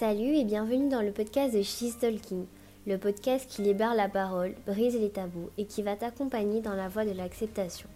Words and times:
Salut 0.00 0.34
et 0.34 0.44
bienvenue 0.44 0.88
dans 0.88 1.02
le 1.02 1.12
podcast 1.12 1.54
de 1.54 1.60
She's 1.60 1.98
Talking, 1.98 2.46
le 2.86 2.96
podcast 2.96 3.46
qui 3.46 3.60
libère 3.60 3.94
la 3.94 4.08
parole, 4.08 4.54
brise 4.66 4.98
les 4.98 5.10
tabous 5.10 5.50
et 5.58 5.66
qui 5.66 5.82
va 5.82 5.94
t'accompagner 5.94 6.62
dans 6.62 6.72
la 6.72 6.88
voie 6.88 7.04
de 7.04 7.12
l'acceptation. 7.12 7.86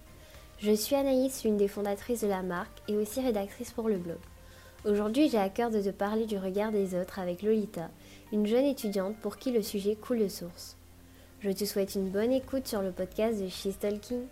Je 0.58 0.72
suis 0.72 0.96
Anaïs, 0.96 1.42
l'une 1.44 1.56
des 1.56 1.66
fondatrices 1.66 2.20
de 2.20 2.26
la 2.26 2.42
marque 2.42 2.82
et 2.88 2.98
aussi 2.98 3.22
rédactrice 3.22 3.72
pour 3.72 3.88
le 3.88 3.96
blog. 3.96 4.18
Aujourd'hui, 4.84 5.30
j'ai 5.30 5.38
à 5.38 5.48
cœur 5.48 5.70
de 5.70 5.80
te 5.80 5.88
parler 5.88 6.26
du 6.26 6.36
regard 6.36 6.72
des 6.72 6.94
autres 6.94 7.20
avec 7.20 7.40
Lolita, 7.40 7.88
une 8.34 8.44
jeune 8.46 8.66
étudiante 8.66 9.16
pour 9.22 9.38
qui 9.38 9.50
le 9.50 9.62
sujet 9.62 9.96
coule 9.96 10.18
de 10.18 10.28
source. 10.28 10.76
Je 11.40 11.52
te 11.52 11.64
souhaite 11.64 11.94
une 11.94 12.10
bonne 12.10 12.32
écoute 12.32 12.68
sur 12.68 12.82
le 12.82 12.92
podcast 12.92 13.40
de 13.40 13.48
She's 13.48 13.78
Talking. 13.78 14.26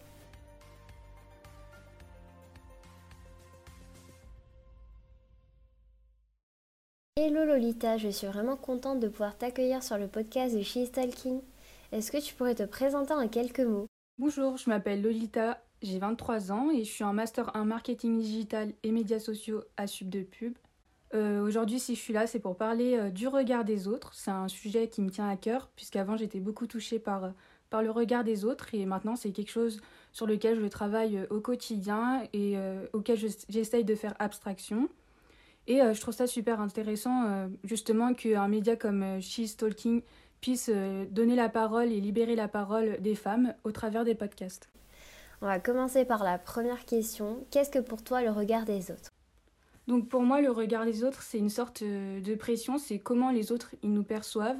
Hello 7.24 7.44
Lolita, 7.44 7.98
je 7.98 8.08
suis 8.08 8.26
vraiment 8.26 8.56
contente 8.56 8.98
de 8.98 9.06
pouvoir 9.06 9.38
t'accueillir 9.38 9.84
sur 9.84 9.96
le 9.96 10.08
podcast 10.08 10.56
de 10.56 10.62
She's 10.62 10.90
Talking. 10.90 11.40
Est-ce 11.92 12.10
que 12.10 12.20
tu 12.20 12.34
pourrais 12.34 12.56
te 12.56 12.64
présenter 12.64 13.14
en 13.14 13.28
quelques 13.28 13.60
mots? 13.60 13.86
Bonjour, 14.18 14.56
je 14.56 14.68
m'appelle 14.68 15.02
Lolita, 15.02 15.62
j'ai 15.82 16.00
23 16.00 16.50
ans 16.50 16.72
et 16.72 16.82
je 16.82 16.90
suis 16.90 17.04
en 17.04 17.12
master 17.12 17.54
1 17.54 17.64
marketing 17.64 18.18
digital 18.18 18.72
et 18.82 18.90
médias 18.90 19.20
sociaux 19.20 19.62
à 19.76 19.86
Sub 19.86 20.08
de 20.08 20.24
Pub. 20.24 20.54
Euh, 21.14 21.40
Aujourd'hui, 21.46 21.78
si 21.78 21.94
je 21.94 22.00
suis 22.00 22.12
là, 22.12 22.26
c'est 22.26 22.40
pour 22.40 22.56
parler 22.56 22.96
euh, 22.96 23.10
du 23.10 23.28
regard 23.28 23.64
des 23.64 23.86
autres. 23.86 24.12
C'est 24.14 24.32
un 24.32 24.48
sujet 24.48 24.88
qui 24.88 25.00
me 25.00 25.08
tient 25.10 25.28
à 25.28 25.36
cœur, 25.36 25.70
puisqu'avant 25.76 26.16
j'étais 26.16 26.40
beaucoup 26.40 26.66
touchée 26.66 26.98
par, 26.98 27.26
euh, 27.26 27.30
par 27.70 27.84
le 27.84 27.92
regard 27.92 28.24
des 28.24 28.44
autres 28.44 28.74
et 28.74 28.84
maintenant 28.84 29.14
c'est 29.14 29.30
quelque 29.30 29.52
chose 29.52 29.80
sur 30.10 30.26
lequel 30.26 30.60
je 30.60 30.66
travaille 30.66 31.24
au 31.30 31.38
quotidien 31.40 32.24
et 32.32 32.56
auquel 32.92 33.16
j'essaye 33.48 33.84
de 33.84 33.94
faire 33.94 34.16
abstraction. 34.18 34.88
Et 35.66 35.80
euh, 35.80 35.94
je 35.94 36.00
trouve 36.00 36.14
ça 36.14 36.26
super 36.26 36.60
intéressant, 36.60 37.26
euh, 37.26 37.48
justement, 37.64 38.14
qu'un 38.14 38.48
média 38.48 38.76
comme 38.76 39.02
euh, 39.02 39.20
She's 39.20 39.56
Talking 39.56 40.02
puisse 40.40 40.68
donner 41.12 41.36
la 41.36 41.48
parole 41.48 41.92
et 41.92 42.00
libérer 42.00 42.34
la 42.34 42.48
parole 42.48 43.00
des 43.00 43.14
femmes 43.14 43.54
au 43.62 43.70
travers 43.70 44.04
des 44.04 44.16
podcasts. 44.16 44.68
On 45.40 45.46
va 45.46 45.60
commencer 45.60 46.04
par 46.04 46.24
la 46.24 46.36
première 46.36 46.84
question. 46.84 47.46
Qu'est-ce 47.52 47.70
que 47.70 47.78
pour 47.78 48.02
toi 48.02 48.22
le 48.22 48.30
regard 48.30 48.64
des 48.64 48.90
autres? 48.90 49.12
Donc 49.86 50.08
pour 50.08 50.22
moi, 50.22 50.40
le 50.40 50.50
regard 50.50 50.84
des 50.84 51.04
autres, 51.04 51.22
c'est 51.22 51.38
une 51.38 51.48
sorte 51.48 51.84
de 51.84 52.34
pression, 52.34 52.78
c'est 52.78 52.98
comment 52.98 53.30
les 53.30 53.52
autres 53.52 53.76
ils 53.84 53.92
nous 53.92 54.02
perçoivent. 54.02 54.58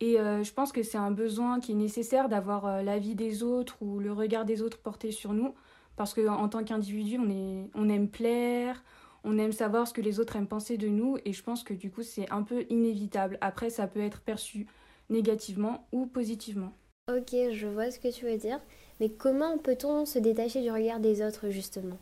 Et 0.00 0.16
je 0.18 0.52
pense 0.52 0.72
que 0.72 0.82
c'est 0.82 0.98
un 0.98 1.10
besoin 1.10 1.58
qui 1.58 1.72
est 1.72 1.74
nécessaire 1.76 2.28
d'avoir 2.28 2.82
l'avis 2.82 3.14
des 3.14 3.42
autres 3.42 3.78
ou 3.80 4.00
le 4.00 4.12
regard 4.12 4.44
des 4.44 4.60
autres 4.60 4.76
porté 4.76 5.10
sur 5.10 5.32
nous, 5.32 5.54
parce 5.96 6.12
qu'en 6.12 6.50
tant 6.50 6.64
qu'individu, 6.64 7.18
on, 7.18 7.30
est, 7.30 7.70
on 7.74 7.88
aime 7.88 8.08
plaire, 8.08 8.82
on 9.24 9.38
aime 9.38 9.52
savoir 9.52 9.88
ce 9.88 9.92
que 9.92 10.00
les 10.00 10.20
autres 10.20 10.36
aiment 10.36 10.46
penser 10.46 10.76
de 10.76 10.88
nous, 10.88 11.16
et 11.24 11.32
je 11.32 11.42
pense 11.42 11.64
que 11.64 11.74
du 11.74 11.90
coup, 11.90 12.02
c'est 12.02 12.30
un 12.30 12.42
peu 12.42 12.64
inévitable. 12.70 13.38
Après, 13.40 13.70
ça 13.70 13.86
peut 13.86 14.00
être 14.00 14.20
perçu 14.20 14.66
négativement 15.10 15.86
ou 15.92 16.06
positivement. 16.06 16.72
Ok, 17.08 17.34
je 17.52 17.66
vois 17.66 17.90
ce 17.90 17.98
que 17.98 18.12
tu 18.12 18.24
veux 18.24 18.38
dire. 18.38 18.60
Mais 19.00 19.10
comment 19.10 19.58
peut-on 19.58 20.06
se 20.06 20.18
détacher 20.18 20.62
du 20.62 20.70
regard 20.70 21.00
des 21.00 21.20
autres 21.20 21.50
justement? 21.50 21.98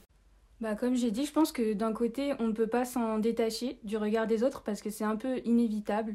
Bah, 0.60 0.76
comme 0.76 0.94
j'ai 0.94 1.10
dit, 1.10 1.24
je 1.24 1.32
pense 1.32 1.50
que 1.50 1.72
d'un 1.72 1.92
côté, 1.92 2.34
on 2.38 2.46
ne 2.46 2.52
peut 2.52 2.68
pas 2.68 2.84
s'en 2.84 3.18
détacher 3.18 3.78
du 3.82 3.96
regard 3.96 4.28
des 4.28 4.44
autres 4.44 4.62
parce 4.62 4.80
que 4.80 4.90
c'est 4.90 5.02
un 5.04 5.16
peu 5.16 5.38
inévitable. 5.44 6.14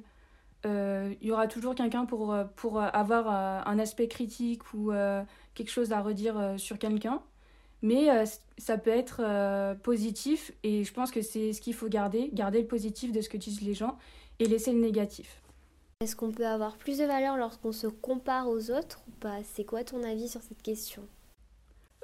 Euh, 0.66 1.14
Il 1.22 1.28
y 1.28 1.32
aura 1.32 1.48
toujours 1.48 1.76
quelqu'un 1.76 2.06
pour, 2.06 2.34
euh, 2.34 2.46
pour 2.56 2.80
avoir 2.80 3.28
euh, 3.28 3.62
un 3.70 3.78
aspect 3.78 4.08
critique 4.08 4.74
ou 4.74 4.92
euh, 4.92 5.22
quelque 5.54 5.70
chose 5.70 5.92
à 5.92 6.02
redire 6.02 6.40
euh, 6.40 6.58
sur 6.58 6.80
quelqu'un. 6.80 7.22
Mais 7.82 8.10
euh, 8.10 8.26
ça 8.58 8.78
peut 8.78 8.90
être 8.90 9.22
euh, 9.24 9.76
positif 9.76 10.52
et 10.64 10.84
je 10.84 10.94
pense 10.94 11.12
que 11.12 11.22
c'est 11.22 11.54
ce 11.54 11.62
qu'il 11.62 11.74
faut 11.74 11.90
garder, 11.90 12.30
garder 12.34 12.62
le 12.62 12.68
positif 12.68 13.12
de 13.12 13.22
ce 13.22 13.30
que 13.30 13.38
disent 13.38 13.62
les 13.62 13.74
gens 13.74 13.98
et 14.40 14.46
laisser 14.46 14.72
le 14.74 14.80
négatif. 14.80 15.42
Est-ce 16.00 16.16
qu'on 16.16 16.32
peut 16.32 16.46
avoir 16.46 16.78
plus 16.78 17.00
de 17.00 17.06
valeur 17.06 17.38
lorsqu'on 17.38 17.72
se 17.72 17.88
compare 17.88 18.48
aux 18.48 18.72
autres 18.72 19.02
ou 19.08 19.12
pas? 19.20 19.38
C'est 19.44 19.64
quoi 19.64 19.84
ton 19.84 20.04
avis 20.04 20.28
sur 20.30 20.42
cette 20.42 20.62
question? 20.62 21.08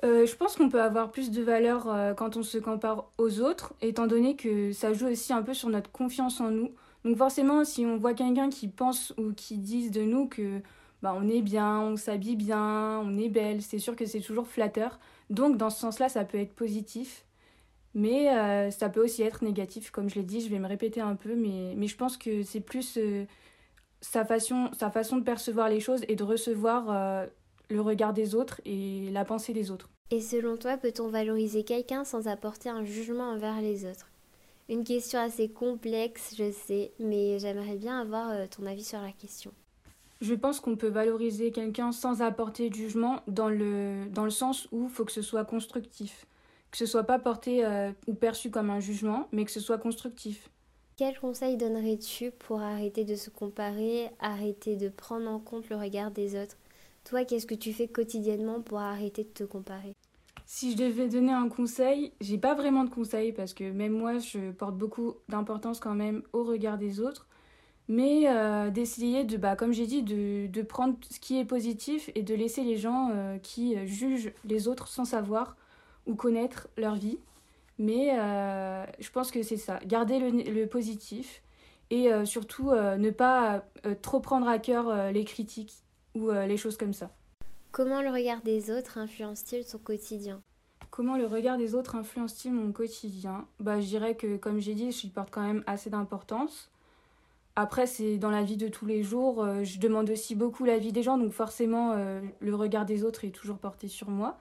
Euh, 0.04 0.26
je 0.26 0.36
pense 0.36 0.58
qu'on 0.58 0.68
peut 0.68 0.82
avoir 0.82 1.12
plus 1.12 1.32
de 1.32 1.42
valeur 1.42 1.88
euh, 1.88 2.14
quand 2.14 2.36
on 2.36 2.44
se 2.44 2.58
compare 2.58 3.06
aux 3.18 3.40
autres, 3.40 3.74
étant 3.82 4.06
donné 4.06 4.36
que 4.36 4.74
ça 4.74 4.92
joue 4.94 5.08
aussi 5.08 5.32
un 5.32 5.44
peu 5.44 5.54
sur 5.54 5.70
notre 5.70 5.92
confiance 5.92 6.42
en 6.42 6.52
nous. 6.52 6.72
Donc 7.06 7.18
forcément, 7.18 7.64
si 7.64 7.86
on 7.86 7.98
voit 7.98 8.14
quelqu'un 8.14 8.50
qui 8.50 8.68
pense 8.68 9.14
ou 9.18 9.32
qui 9.32 9.58
dise 9.58 9.92
de 9.92 10.02
nous 10.02 10.28
que 10.28 10.62
bah, 11.04 11.14
on 11.20 11.28
est 11.28 11.42
bien, 11.42 11.82
on 11.82 11.98
s'habille 11.98 12.38
bien, 12.38 13.02
on 13.04 13.18
est 13.18 13.28
belle, 13.28 13.62
c'est 13.62 13.78
sûr 13.78 13.94
que 13.98 14.06
c'est 14.06 14.22
toujours 14.22 14.48
flatteur. 14.48 15.00
Donc 15.30 15.58
dans 15.58 15.70
ce 15.70 15.82
sens-là, 15.82 16.08
ça 16.08 16.24
peut 16.24 16.40
être 16.40 16.54
positif. 16.54 17.26
Mais 17.94 18.34
euh, 18.36 18.72
ça 18.72 18.88
peut 18.90 19.04
aussi 19.04 19.22
être 19.22 19.44
négatif, 19.44 19.92
comme 19.92 20.10
je 20.10 20.16
l'ai 20.16 20.24
dit, 20.24 20.40
je 20.40 20.50
vais 20.50 20.60
me 20.60 20.68
répéter 20.68 21.02
un 21.02 21.16
peu, 21.16 21.36
mais, 21.36 21.76
mais 21.76 21.88
je 21.88 21.98
pense 21.98 22.16
que 22.16 22.42
c'est 22.42 22.62
plus 22.62 22.98
euh, 22.98 23.26
sa, 24.00 24.24
façon, 24.24 24.72
sa 24.80 24.90
façon 24.90 25.18
de 25.18 25.24
percevoir 25.24 25.68
les 25.68 25.82
choses 25.82 26.04
et 26.08 26.16
de 26.16 26.24
recevoir 26.24 26.86
euh, 26.90 27.28
le 27.70 27.82
regard 27.82 28.14
des 28.14 28.34
autres 28.34 28.62
et 28.64 29.10
la 29.12 29.26
pensée 29.26 29.52
des 29.52 29.72
autres. 29.72 29.90
Et 30.10 30.22
selon 30.22 30.56
toi, 30.56 30.78
peut-on 30.78 31.10
valoriser 31.10 31.64
quelqu'un 31.66 32.06
sans 32.06 32.28
apporter 32.30 32.70
un 32.70 32.86
jugement 32.86 33.32
envers 33.32 33.60
les 33.62 33.86
autres? 33.86 34.10
Une 34.70 34.86
question 34.86 35.20
assez 35.20 35.50
complexe, 35.50 36.34
je 36.38 36.50
sais, 36.50 36.94
mais 36.98 37.40
j'aimerais 37.40 37.76
bien 37.76 38.00
avoir 38.00 38.48
ton 38.48 38.66
avis 38.66 38.86
sur 38.86 39.02
la 39.02 39.12
question. 39.12 39.52
Je 40.24 40.36
pense 40.36 40.62
qu'on 40.62 40.78
peut 40.78 40.88
valoriser 40.88 41.52
quelqu'un 41.52 41.92
sans 41.92 42.22
apporter 42.22 42.70
de 42.70 42.76
jugement 42.76 43.20
dans 43.28 43.50
le, 43.50 44.06
dans 44.10 44.24
le 44.24 44.30
sens 44.30 44.70
où 44.72 44.86
il 44.86 44.90
faut 44.90 45.04
que 45.04 45.12
ce 45.12 45.22
soit 45.22 45.44
constructif. 45.44 46.26
Que 46.72 46.78
ce 46.78 46.86
soit 46.86 47.04
pas 47.04 47.20
porté 47.20 47.66
euh, 47.66 47.92
ou 48.08 48.14
perçu 48.14 48.50
comme 48.50 48.70
un 48.70 48.80
jugement, 48.80 49.28
mais 49.34 49.44
que 49.44 49.52
ce 49.52 49.60
soit 49.60 49.78
constructif. 49.78 50.50
Quel 50.96 51.20
conseil 51.20 51.58
donnerais-tu 51.58 52.32
pour 52.32 52.62
arrêter 52.62 53.04
de 53.04 53.16
se 53.16 53.30
comparer, 53.30 54.12
arrêter 54.22 54.78
de 54.78 54.88
prendre 54.88 55.30
en 55.30 55.40
compte 55.40 55.68
le 55.70 55.76
regard 55.76 56.12
des 56.12 56.42
autres? 56.42 56.56
Toi, 57.04 57.26
qu'est-ce 57.26 57.46
que 57.46 57.54
tu 57.54 57.74
fais 57.74 57.90
quotidiennement 57.90 58.62
pour 58.62 58.80
arrêter 58.80 59.26
de 59.26 59.30
te 59.30 59.44
comparer? 59.44 59.94
Si 60.46 60.72
je 60.72 60.78
devais 60.78 61.10
donner 61.10 61.34
un 61.34 61.50
conseil, 61.50 62.14
j'ai 62.22 62.38
pas 62.38 62.56
vraiment 62.56 62.86
de 62.86 62.90
conseil 62.90 63.34
parce 63.34 63.54
que 63.54 63.70
même 63.70 63.92
moi, 63.92 64.20
je 64.20 64.52
porte 64.52 64.78
beaucoup 64.78 65.16
d'importance 65.28 65.82
quand 65.82 65.96
même 65.96 66.24
au 66.32 66.46
regard 66.46 66.78
des 66.78 67.02
autres. 67.02 67.28
Mais 67.90 68.30
euh, 68.30 68.70
d'essayer 68.70 69.26
de, 69.26 69.36
bah, 69.36 69.56
comme 69.56 69.74
j'ai 69.74 69.86
dit, 69.86 70.04
de, 70.04 70.48
de 70.48 70.62
prendre 70.62 70.96
ce 71.10 71.20
qui 71.20 71.38
est 71.38 71.46
positif 71.46 72.10
et 72.16 72.24
de 72.24 72.34
laisser 72.34 72.64
les 72.64 72.78
gens 72.78 73.10
euh, 73.12 73.38
qui 73.38 73.76
euh, 73.76 73.86
jugent 73.86 74.32
les 74.46 74.70
autres 74.70 74.88
sans 74.88 75.04
savoir 75.04 75.58
ou 76.06 76.16
connaître 76.16 76.70
leur 76.78 76.96
vie. 76.96 77.20
Mais 77.78 78.18
euh, 78.18 78.86
je 79.00 79.10
pense 79.10 79.32
que 79.32 79.44
c'est 79.44 79.58
ça, 79.58 79.80
garder 79.86 80.20
le, 80.20 80.30
le 80.30 80.68
positif 80.68 81.42
et 81.90 82.10
surtout 82.26 82.72
ne 82.72 83.12
pas 83.12 83.66
trop 84.02 84.20
prendre 84.20 84.48
à 84.48 84.58
cœur 84.58 85.12
les 85.12 85.24
critiques 85.26 85.74
ou 86.16 86.32
les 86.32 86.58
choses 86.58 86.76
comme 86.76 86.94
ça. 86.94 87.12
Comment 87.72 88.02
le 88.02 88.10
regard 88.10 88.42
des 88.42 88.72
autres 88.72 88.98
influence-t-il 88.98 89.64
ton 89.66 89.78
quotidien? 89.78 90.42
Comment 90.90 91.18
le 91.18 91.28
regard 91.28 91.58
des 91.58 91.76
autres 91.76 91.96
influence-t-il 91.96 92.54
mon 92.54 92.72
quotidien? 92.72 93.48
Bah, 93.60 93.80
Je 93.80 93.86
dirais 93.88 94.16
que, 94.16 94.38
comme 94.38 94.60
j'ai 94.60 94.74
dit, 94.74 94.92
j'y 94.92 95.10
porte 95.10 95.30
quand 95.30 95.46
même 95.46 95.64
assez 95.68 95.92
d'importance. 95.92 96.72
Après, 97.56 97.86
c'est 97.86 98.18
dans 98.18 98.32
la 98.32 98.44
vie 98.44 98.58
de 98.58 98.68
tous 98.68 98.86
les 98.86 99.04
jours. 99.04 99.44
euh, 99.44 99.64
je 99.64 99.80
demande 99.80 100.10
aussi 100.10 100.36
beaucoup 100.36 100.66
l'avis 100.66 100.92
des 100.92 101.04
gens, 101.04 101.18
donc 101.18 101.32
forcément, 101.32 101.92
euh, 101.94 102.22
le 102.40 102.56
regard 102.56 102.86
des 102.86 103.04
autres 103.04 103.26
est 103.26 103.32
toujours 103.32 103.58
porté 103.58 103.88
sur 103.88 104.10
moi. 104.10 104.38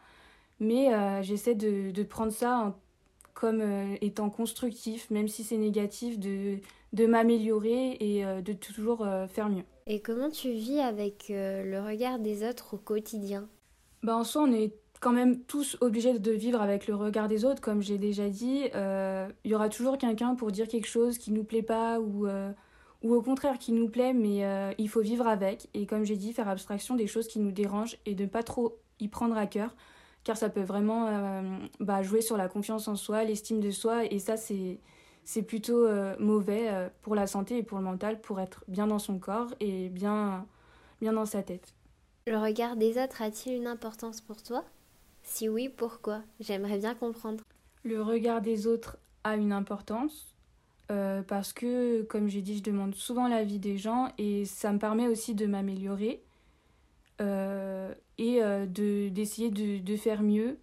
Mais 0.60 0.94
euh, 0.94 1.22
j'essaie 1.22 1.54
de, 1.54 1.90
de 1.90 2.02
prendre 2.02 2.32
ça 2.32 2.58
en- 2.58 2.74
comme 3.34 3.62
étant 4.02 4.30
constructif, 4.30 5.10
même 5.10 5.26
si 5.28 5.42
c'est 5.42 5.56
négatif, 5.56 6.18
de, 6.18 6.58
de 6.92 7.06
m'améliorer 7.06 7.96
et 7.98 8.24
de 8.42 8.52
toujours 8.52 9.06
faire 9.30 9.48
mieux. 9.48 9.64
Et 9.86 10.00
comment 10.02 10.28
tu 10.30 10.50
vis 10.52 10.80
avec 10.80 11.26
le 11.30 11.80
regard 11.80 12.18
des 12.18 12.46
autres 12.46 12.74
au 12.74 12.76
quotidien? 12.76 13.48
Bah, 14.02 14.16
en 14.16 14.24
soi, 14.24 14.42
on 14.42 14.52
est 14.52 14.74
quand 15.00 15.12
même 15.12 15.40
tous 15.44 15.76
obligés 15.80 16.18
de 16.18 16.30
vivre 16.30 16.60
avec 16.60 16.86
le 16.86 16.94
regard 16.94 17.26
des 17.28 17.44
autres, 17.44 17.60
comme 17.60 17.82
j'ai 17.82 17.98
déjà 17.98 18.28
dit. 18.28 18.64
Euh, 18.74 19.28
Il 19.44 19.50
y 19.50 19.54
aura 19.54 19.68
toujours 19.68 19.98
quelqu'un 19.98 20.34
pour 20.34 20.52
dire 20.52 20.68
quelque 20.68 20.86
chose 20.88 21.18
qui 21.18 21.32
nous 21.32 21.44
plaît 21.44 21.62
pas 21.62 22.00
ou, 22.00 22.26
euh, 22.26 22.52
ou 23.02 23.14
au 23.14 23.22
contraire 23.22 23.58
qui 23.58 23.72
nous 23.72 23.88
plaît, 23.88 24.12
mais 24.12 24.44
euh, 24.44 24.72
il 24.78 24.88
faut 24.88 25.00
vivre 25.00 25.26
avec. 25.26 25.68
Et 25.74 25.86
comme 25.86 26.04
j'ai 26.04 26.16
dit, 26.16 26.32
faire 26.32 26.48
abstraction 26.48 26.94
des 26.94 27.06
choses 27.06 27.28
qui 27.28 27.38
nous 27.40 27.52
dérangent 27.52 27.98
et 28.06 28.14
ne 28.14 28.26
pas 28.26 28.42
trop 28.42 28.78
y 29.00 29.08
prendre 29.08 29.36
à 29.36 29.46
cœur, 29.46 29.74
car 30.24 30.36
ça 30.36 30.48
peut 30.48 30.62
vraiment 30.62 31.06
euh, 31.08 31.58
bah, 31.80 32.02
jouer 32.02 32.20
sur 32.20 32.36
la 32.36 32.48
confiance 32.48 32.88
en 32.88 32.96
soi, 32.96 33.24
l'estime 33.24 33.60
de 33.60 33.70
soi, 33.70 34.04
et 34.04 34.18
ça, 34.18 34.36
c'est. 34.36 34.78
C'est 35.24 35.42
plutôt 35.42 35.86
euh, 35.86 36.16
mauvais 36.18 36.90
pour 37.00 37.14
la 37.14 37.28
santé 37.28 37.58
et 37.58 37.62
pour 37.62 37.78
le 37.78 37.84
mental, 37.84 38.20
pour 38.20 38.40
être 38.40 38.64
bien 38.66 38.88
dans 38.88 38.98
son 38.98 39.20
corps 39.20 39.54
et 39.60 39.88
bien, 39.88 40.44
bien 41.00 41.12
dans 41.12 41.26
sa 41.26 41.44
tête. 41.44 41.76
Le 42.26 42.36
regard 42.38 42.74
des 42.74 43.00
autres 43.00 43.22
a-t-il 43.22 43.54
une 43.54 43.68
importance 43.68 44.20
pour 44.20 44.42
toi? 44.42 44.64
Si 45.22 45.48
oui, 45.48 45.68
pourquoi? 45.68 46.22
J'aimerais 46.40 46.78
bien 46.78 46.96
comprendre. 46.96 47.44
Le 47.84 48.02
regard 48.02 48.40
des 48.40 48.66
autres 48.66 48.98
a 49.22 49.36
une 49.36 49.52
importance 49.52 50.34
euh, 50.90 51.22
parce 51.22 51.52
que, 51.52 52.02
comme 52.02 52.28
j'ai 52.28 52.42
dit, 52.42 52.58
je 52.58 52.62
demande 52.62 52.94
souvent 52.94 53.28
l'avis 53.28 53.58
des 53.58 53.78
gens 53.78 54.08
et 54.18 54.44
ça 54.44 54.72
me 54.72 54.78
permet 54.78 55.06
aussi 55.06 55.34
de 55.34 55.46
m'améliorer 55.46 56.22
euh, 57.20 57.94
et 58.18 58.42
euh, 58.42 58.66
de, 58.66 59.08
d'essayer 59.08 59.50
de, 59.50 59.78
de 59.78 59.96
faire 59.96 60.22
mieux. 60.22 60.58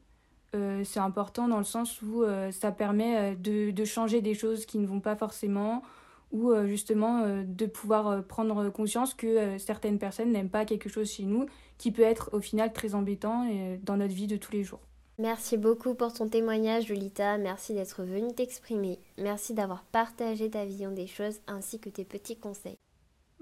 C'est 0.83 0.99
important 0.99 1.47
dans 1.47 1.59
le 1.59 1.63
sens 1.63 2.01
où 2.01 2.23
ça 2.49 2.71
permet 2.71 3.35
de, 3.35 3.69
de 3.69 3.85
changer 3.85 4.19
des 4.19 4.33
choses 4.33 4.65
qui 4.65 4.79
ne 4.79 4.87
vont 4.87 4.99
pas 4.99 5.15
forcément 5.15 5.83
ou 6.31 6.51
justement 6.65 7.43
de 7.43 7.65
pouvoir 7.67 8.23
prendre 8.23 8.67
conscience 8.71 9.13
que 9.13 9.59
certaines 9.59 9.99
personnes 9.99 10.31
n'aiment 10.31 10.49
pas 10.49 10.65
quelque 10.65 10.89
chose 10.89 11.11
chez 11.11 11.25
nous 11.25 11.45
qui 11.77 11.91
peut 11.91 12.01
être 12.01 12.31
au 12.33 12.39
final 12.39 12.73
très 12.73 12.95
embêtant 12.95 13.47
dans 13.83 13.97
notre 13.97 14.15
vie 14.15 14.25
de 14.25 14.37
tous 14.37 14.51
les 14.51 14.63
jours. 14.63 14.81
Merci 15.19 15.57
beaucoup 15.57 15.95
pour 15.95 16.13
ton 16.13 16.29
témoignage, 16.29 16.87
Lolita. 16.87 17.37
Merci 17.37 17.73
d'être 17.73 18.03
venue 18.03 18.33
t'exprimer. 18.33 18.99
Merci 19.17 19.53
d'avoir 19.53 19.83
partagé 19.83 20.49
ta 20.49 20.63
vision 20.63 20.91
des 20.91 21.07
choses 21.07 21.41
ainsi 21.45 21.77
que 21.77 21.89
tes 21.89 22.05
petits 22.05 22.37
conseils. 22.37 22.77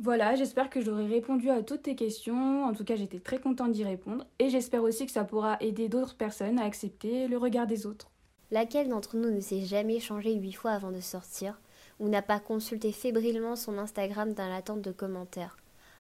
Voilà, 0.01 0.33
j'espère 0.33 0.71
que 0.71 0.81
j'aurai 0.81 1.05
répondu 1.05 1.51
à 1.51 1.61
toutes 1.61 1.83
tes 1.83 1.95
questions. 1.95 2.65
En 2.65 2.73
tout 2.73 2.83
cas, 2.83 2.95
j'étais 2.95 3.19
très 3.19 3.39
contente 3.39 3.73
d'y 3.73 3.83
répondre. 3.83 4.25
Et 4.39 4.49
j'espère 4.49 4.81
aussi 4.81 5.05
que 5.05 5.11
ça 5.11 5.23
pourra 5.23 5.57
aider 5.59 5.87
d'autres 5.87 6.15
personnes 6.15 6.57
à 6.57 6.65
accepter 6.65 7.27
le 7.27 7.37
regard 7.37 7.67
des 7.67 7.85
autres. 7.85 8.09
Laquelle 8.49 8.89
d'entre 8.89 9.15
nous 9.15 9.29
ne 9.29 9.39
s'est 9.39 9.61
jamais 9.61 9.99
changé 9.99 10.33
huit 10.33 10.53
fois 10.53 10.71
avant 10.71 10.91
de 10.91 10.99
sortir 10.99 11.61
ou 11.99 12.09
n'a 12.09 12.23
pas 12.23 12.39
consulté 12.39 12.91
fébrilement 12.91 13.55
son 13.55 13.77
Instagram 13.77 14.33
dans 14.33 14.49
l'attente 14.49 14.81
de 14.81 14.91
commentaires? 14.91 15.57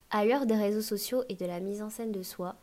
À 0.09 0.25
l'heure 0.25 0.47
des 0.47 0.55
réseaux 0.55 0.81
sociaux 0.81 1.23
et 1.29 1.35
de 1.35 1.45
la 1.45 1.59
mise 1.59 1.83
en 1.83 1.91
scène 1.91 2.11
de 2.11 2.23
soi, 2.23 2.55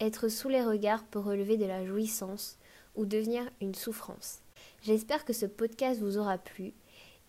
être 0.00 0.28
sous 0.28 0.48
les 0.48 0.62
regards 0.62 1.02
peut 1.04 1.18
relever 1.18 1.56
de 1.56 1.66
la 1.66 1.84
jouissance 1.84 2.57
devenir 3.06 3.48
une 3.60 3.74
souffrance. 3.74 4.40
J'espère 4.82 5.24
que 5.24 5.32
ce 5.32 5.46
podcast 5.46 6.00
vous 6.00 6.18
aura 6.18 6.38
plu 6.38 6.72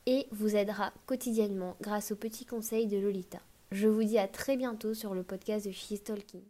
et 0.05 0.27
vous 0.31 0.55
aidera 0.55 0.93
quotidiennement 1.05 1.75
grâce 1.81 2.11
aux 2.11 2.15
petits 2.15 2.45
conseils 2.45 2.87
de 2.87 2.97
Lolita. 2.97 3.39
Je 3.71 3.87
vous 3.87 4.03
dis 4.03 4.17
à 4.17 4.27
très 4.27 4.57
bientôt 4.57 4.93
sur 4.93 5.13
le 5.13 5.23
podcast 5.23 5.67
de 5.67 5.71
She's 5.71 6.03
Talking. 6.03 6.41